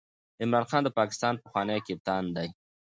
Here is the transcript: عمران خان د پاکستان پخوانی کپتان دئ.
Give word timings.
عمران 0.41 0.65
خان 0.69 0.81
د 0.85 0.89
پاکستان 0.99 1.33
پخوانی 1.43 1.79
کپتان 1.87 2.23
دئ. 2.35 2.49